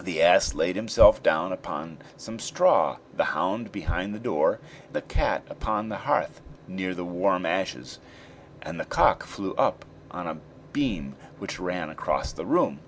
[0.00, 4.58] The ass laid himself down upon some straw, the hound behind the door,
[4.92, 8.00] the cat upon the hearth, near the warm ashes,
[8.62, 10.38] and the cock flew up on a
[10.72, 12.80] beam which ran across the room.